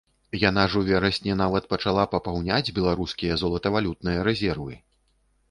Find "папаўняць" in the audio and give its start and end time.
2.15-2.73